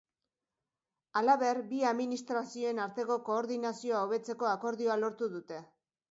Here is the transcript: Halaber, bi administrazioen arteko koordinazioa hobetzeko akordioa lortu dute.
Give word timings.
Halaber, 1.19 1.59
bi 1.73 1.81
administrazioen 1.89 2.81
arteko 2.85 3.17
koordinazioa 3.27 3.99
hobetzeko 4.07 4.49
akordioa 4.53 4.97
lortu 5.03 5.29
dute. 5.35 5.61